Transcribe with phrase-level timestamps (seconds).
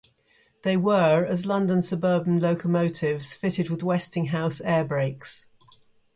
[0.63, 5.45] They were, as London suburban locomotives, fitted with Westinghouse air brakes.